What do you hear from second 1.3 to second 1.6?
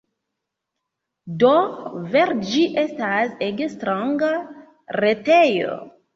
Do,